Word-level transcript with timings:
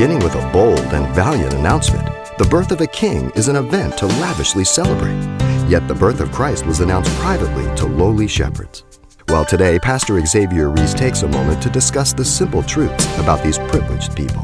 Beginning 0.00 0.24
with 0.24 0.34
a 0.34 0.50
bold 0.50 0.80
and 0.94 1.14
valiant 1.14 1.52
announcement, 1.52 2.08
the 2.38 2.46
birth 2.46 2.72
of 2.72 2.80
a 2.80 2.86
king 2.86 3.30
is 3.32 3.48
an 3.48 3.56
event 3.56 3.98
to 3.98 4.06
lavishly 4.06 4.64
celebrate. 4.64 5.20
Yet 5.68 5.86
the 5.88 5.94
birth 5.94 6.20
of 6.20 6.32
Christ 6.32 6.64
was 6.64 6.80
announced 6.80 7.14
privately 7.16 7.66
to 7.76 7.84
lowly 7.84 8.26
shepherds. 8.26 8.82
Well, 9.28 9.44
today, 9.44 9.78
Pastor 9.78 10.18
Xavier 10.24 10.70
Reese 10.70 10.94
takes 10.94 11.20
a 11.20 11.28
moment 11.28 11.62
to 11.64 11.68
discuss 11.68 12.14
the 12.14 12.24
simple 12.24 12.62
truths 12.62 13.04
about 13.18 13.44
these 13.44 13.58
privileged 13.58 14.16
people. 14.16 14.42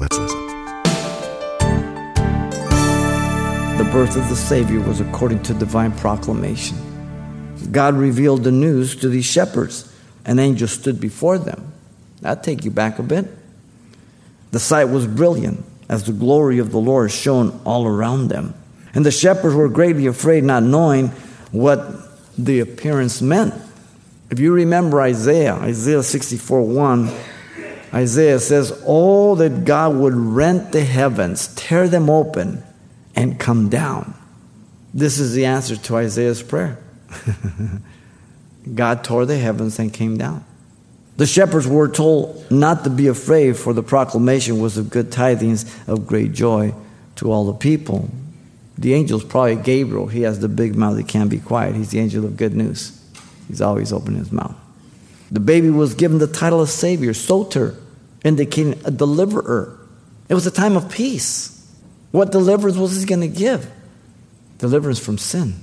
Let's 0.00 0.18
listen. 0.18 0.46
The 3.78 3.88
birth 3.92 4.16
of 4.16 4.28
the 4.28 4.34
Savior 4.34 4.80
was 4.80 5.00
according 5.00 5.44
to 5.44 5.54
divine 5.54 5.92
proclamation. 5.92 6.76
God 7.70 7.94
revealed 7.94 8.42
the 8.42 8.50
news 8.50 8.96
to 8.96 9.08
these 9.08 9.24
shepherds. 9.24 9.96
An 10.24 10.40
angel 10.40 10.66
stood 10.66 11.00
before 11.00 11.38
them. 11.38 11.72
That'll 12.22 12.42
take 12.42 12.64
you 12.64 12.72
back 12.72 12.98
a 12.98 13.04
bit. 13.04 13.36
The 14.50 14.60
sight 14.60 14.84
was 14.84 15.06
brilliant 15.06 15.64
as 15.88 16.04
the 16.04 16.12
glory 16.12 16.58
of 16.58 16.70
the 16.70 16.78
Lord 16.78 17.10
shone 17.10 17.60
all 17.64 17.86
around 17.86 18.28
them. 18.28 18.54
And 18.94 19.06
the 19.06 19.10
shepherds 19.10 19.54
were 19.54 19.68
greatly 19.68 20.06
afraid, 20.06 20.44
not 20.44 20.62
knowing 20.62 21.08
what 21.52 21.84
the 22.36 22.60
appearance 22.60 23.22
meant. 23.22 23.54
If 24.30 24.38
you 24.38 24.52
remember 24.52 25.00
Isaiah, 25.00 25.54
Isaiah 25.54 26.02
64 26.02 26.62
1, 26.62 27.10
Isaiah 27.92 28.38
says, 28.38 28.80
Oh, 28.86 29.34
that 29.36 29.64
God 29.64 29.96
would 29.96 30.14
rent 30.14 30.72
the 30.72 30.84
heavens, 30.84 31.52
tear 31.54 31.88
them 31.88 32.08
open, 32.08 32.62
and 33.16 33.38
come 33.38 33.68
down. 33.68 34.14
This 34.94 35.18
is 35.18 35.34
the 35.34 35.46
answer 35.46 35.76
to 35.76 35.96
Isaiah's 35.96 36.42
prayer. 36.42 36.78
God 38.74 39.02
tore 39.02 39.26
the 39.26 39.38
heavens 39.38 39.78
and 39.78 39.92
came 39.92 40.16
down. 40.16 40.44
The 41.20 41.26
shepherds 41.26 41.68
were 41.68 41.86
told 41.86 42.50
not 42.50 42.82
to 42.84 42.88
be 42.88 43.06
afraid, 43.08 43.58
for 43.58 43.74
the 43.74 43.82
proclamation 43.82 44.58
was 44.58 44.78
of 44.78 44.88
good 44.88 45.12
tidings 45.12 45.66
of 45.86 46.06
great 46.06 46.32
joy 46.32 46.72
to 47.16 47.30
all 47.30 47.44
the 47.44 47.52
people. 47.52 48.08
The 48.78 48.94
angel 48.94 49.18
is 49.18 49.24
probably 49.24 49.56
Gabriel. 49.56 50.06
He 50.06 50.22
has 50.22 50.40
the 50.40 50.48
big 50.48 50.76
mouth, 50.76 50.96
he 50.96 51.04
can't 51.04 51.28
be 51.28 51.38
quiet. 51.38 51.76
He's 51.76 51.90
the 51.90 51.98
angel 51.98 52.24
of 52.24 52.38
good 52.38 52.56
news. 52.56 52.98
He's 53.48 53.60
always 53.60 53.92
opening 53.92 54.18
his 54.18 54.32
mouth. 54.32 54.56
The 55.30 55.40
baby 55.40 55.68
was 55.68 55.92
given 55.92 56.16
the 56.16 56.26
title 56.26 56.62
of 56.62 56.70
Savior, 56.70 57.12
Soter, 57.12 57.76
indicating 58.24 58.80
a 58.86 58.90
deliverer. 58.90 59.78
It 60.30 60.32
was 60.32 60.46
a 60.46 60.50
time 60.50 60.74
of 60.74 60.90
peace. 60.90 61.70
What 62.12 62.32
deliverance 62.32 62.78
was 62.78 62.98
he 62.98 63.04
going 63.04 63.20
to 63.20 63.28
give? 63.28 63.70
Deliverance 64.56 64.98
from 64.98 65.18
sin, 65.18 65.56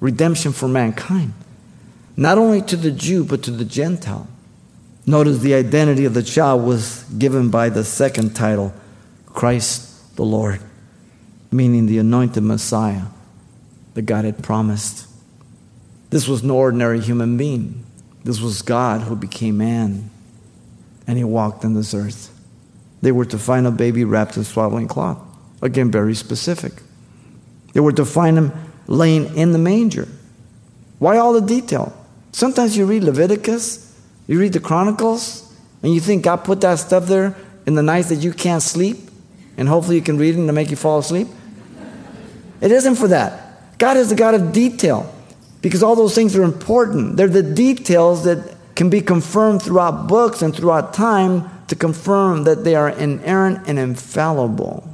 redemption 0.00 0.52
for 0.52 0.68
mankind, 0.68 1.34
not 2.16 2.38
only 2.38 2.62
to 2.62 2.76
the 2.76 2.90
Jew, 2.90 3.24
but 3.24 3.42
to 3.42 3.50
the 3.50 3.66
Gentile. 3.66 4.26
Notice 5.06 5.38
the 5.38 5.54
identity 5.54 6.06
of 6.06 6.14
the 6.14 6.22
child 6.22 6.62
was 6.62 7.04
given 7.18 7.50
by 7.50 7.68
the 7.68 7.84
second 7.84 8.34
title, 8.34 8.72
Christ 9.26 10.16
the 10.16 10.24
Lord, 10.24 10.60
meaning 11.52 11.86
the 11.86 11.98
anointed 11.98 12.42
Messiah 12.42 13.04
that 13.94 14.02
God 14.02 14.24
had 14.24 14.42
promised. 14.42 15.06
This 16.10 16.26
was 16.26 16.42
no 16.42 16.56
ordinary 16.56 17.00
human 17.00 17.36
being. 17.36 17.84
This 18.22 18.40
was 18.40 18.62
God 18.62 19.02
who 19.02 19.16
became 19.16 19.58
man, 19.58 20.08
and 21.06 21.18
he 21.18 21.24
walked 21.24 21.64
on 21.64 21.74
this 21.74 21.92
earth. 21.92 22.30
They 23.02 23.12
were 23.12 23.26
to 23.26 23.38
find 23.38 23.66
a 23.66 23.70
baby 23.70 24.04
wrapped 24.04 24.38
in 24.38 24.44
swaddling 24.44 24.88
cloth. 24.88 25.18
Again, 25.60 25.90
very 25.90 26.14
specific. 26.14 26.72
They 27.74 27.80
were 27.80 27.92
to 27.92 28.06
find 28.06 28.38
him 28.38 28.52
laying 28.86 29.36
in 29.36 29.52
the 29.52 29.58
manger. 29.58 30.08
Why 30.98 31.18
all 31.18 31.34
the 31.34 31.42
detail? 31.42 31.92
Sometimes 32.32 32.76
you 32.78 32.86
read 32.86 33.04
Leviticus 33.04 33.83
you 34.26 34.38
read 34.40 34.52
the 34.52 34.60
Chronicles 34.60 35.52
and 35.82 35.92
you 35.92 36.00
think 36.00 36.24
God 36.24 36.38
put 36.44 36.60
that 36.62 36.78
stuff 36.78 37.06
there 37.06 37.36
in 37.66 37.74
the 37.74 37.82
nights 37.82 38.08
that 38.08 38.16
you 38.16 38.32
can't 38.32 38.62
sleep 38.62 38.96
and 39.56 39.68
hopefully 39.68 39.96
you 39.96 40.02
can 40.02 40.18
read 40.18 40.34
it 40.34 40.46
to 40.46 40.52
make 40.52 40.70
you 40.70 40.76
fall 40.76 40.98
asleep. 40.98 41.28
It 42.60 42.72
isn't 42.72 42.96
for 42.96 43.08
that. 43.08 43.78
God 43.78 43.96
is 43.96 44.08
the 44.08 44.16
God 44.16 44.34
of 44.34 44.52
detail 44.52 45.12
because 45.60 45.82
all 45.82 45.96
those 45.96 46.14
things 46.14 46.34
are 46.36 46.42
important. 46.42 47.16
They're 47.16 47.28
the 47.28 47.42
details 47.42 48.24
that 48.24 48.54
can 48.74 48.90
be 48.90 49.00
confirmed 49.00 49.62
throughout 49.62 50.08
books 50.08 50.42
and 50.42 50.54
throughout 50.54 50.94
time 50.94 51.50
to 51.68 51.76
confirm 51.76 52.44
that 52.44 52.64
they 52.64 52.74
are 52.74 52.90
inerrant 52.90 53.68
and 53.68 53.78
infallible. 53.78 54.88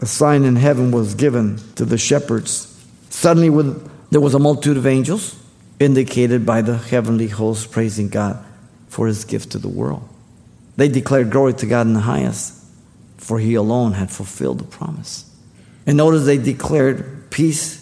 A 0.00 0.06
sign 0.06 0.44
in 0.44 0.56
heaven 0.56 0.90
was 0.90 1.14
given 1.14 1.58
to 1.74 1.84
the 1.84 1.98
shepherds. 1.98 2.66
Suddenly, 3.10 3.74
there 4.10 4.20
was 4.20 4.34
a 4.34 4.38
multitude 4.38 4.76
of 4.76 4.86
angels 4.86 5.39
indicated 5.80 6.46
by 6.46 6.62
the 6.62 6.76
heavenly 6.76 7.26
host 7.26 7.72
praising 7.72 8.08
God 8.08 8.44
for 8.88 9.06
his 9.06 9.24
gift 9.24 9.52
to 9.52 9.58
the 9.58 9.68
world. 9.68 10.06
They 10.76 10.88
declared 10.88 11.30
glory 11.30 11.54
to 11.54 11.66
God 11.66 11.86
in 11.86 11.94
the 11.94 12.00
highest, 12.00 12.64
for 13.16 13.38
he 13.40 13.54
alone 13.54 13.92
had 13.92 14.10
fulfilled 14.10 14.60
the 14.60 14.64
promise. 14.64 15.24
And 15.86 15.96
notice 15.96 16.26
they 16.26 16.38
declared 16.38 17.30
peace 17.30 17.80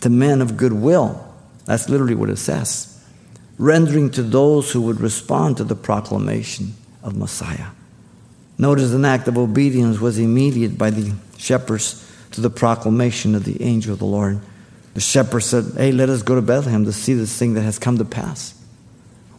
to 0.00 0.10
men 0.10 0.42
of 0.42 0.56
goodwill. 0.56 1.20
That's 1.66 1.88
literally 1.88 2.14
what 2.14 2.30
it 2.30 2.38
says. 2.38 2.90
Rendering 3.58 4.10
to 4.12 4.22
those 4.22 4.72
who 4.72 4.82
would 4.82 5.00
respond 5.00 5.58
to 5.58 5.64
the 5.64 5.76
proclamation 5.76 6.74
of 7.02 7.16
Messiah. 7.16 7.68
Notice 8.56 8.92
an 8.92 9.04
act 9.04 9.28
of 9.28 9.36
obedience 9.36 10.00
was 10.00 10.18
immediate 10.18 10.78
by 10.78 10.90
the 10.90 11.14
shepherds 11.36 12.10
to 12.32 12.40
the 12.40 12.50
proclamation 12.50 13.34
of 13.34 13.44
the 13.44 13.62
angel 13.62 13.92
of 13.92 13.98
the 13.98 14.04
Lord. 14.04 14.40
The 14.94 15.00
shepherd 15.00 15.40
said, 15.40 15.64
Hey, 15.76 15.92
let 15.92 16.08
us 16.08 16.22
go 16.22 16.36
to 16.36 16.42
Bethlehem 16.42 16.84
to 16.84 16.92
see 16.92 17.14
this 17.14 17.36
thing 17.36 17.54
that 17.54 17.62
has 17.62 17.78
come 17.78 17.98
to 17.98 18.04
pass. 18.04 18.54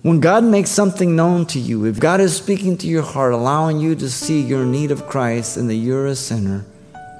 When 0.01 0.19
God 0.19 0.43
makes 0.43 0.69
something 0.69 1.15
known 1.15 1.47
to 1.47 1.59
you, 1.59 1.85
if 1.85 1.99
God 1.99 2.21
is 2.21 2.35
speaking 2.35 2.77
to 2.77 2.87
your 2.87 3.01
heart, 3.01 3.33
allowing 3.33 3.79
you 3.79 3.95
to 3.95 4.09
see 4.09 4.41
your 4.41 4.63
need 4.63 4.91
of 4.91 5.07
Christ 5.07 5.57
and 5.57 5.67
that 5.69 5.75
you're 5.75 6.05
a 6.05 6.15
sinner, 6.15 6.63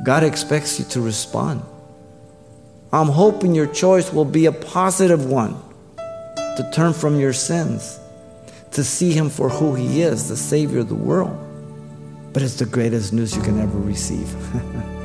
God 0.04 0.24
expects 0.24 0.78
you 0.78 0.86
to 0.86 1.02
respond. 1.02 1.64
I'm 2.94 3.08
hoping 3.08 3.56
your 3.56 3.66
choice 3.66 4.14
will 4.14 4.26
be 4.26 4.46
a 4.46 4.52
positive 4.52 5.26
one 5.26 5.56
to 5.98 6.70
turn 6.72 6.94
from 6.94 7.20
your 7.20 7.34
sins, 7.34 8.00
to 8.74 8.84
see 8.84 9.12
Him 9.12 9.30
for 9.30 9.50
who 9.50 9.74
He 9.74 10.02
is, 10.02 10.30
the 10.30 10.38
Savior 10.38 10.82
of 10.82 10.90
the 10.90 10.96
world. 10.96 11.36
But 12.34 12.44
it's 12.44 12.56
the 12.56 12.66
greatest 12.66 13.14
news 13.14 13.36
you 13.36 13.42
can 13.42 13.60
ever 13.60 13.80
receive. 13.80 14.32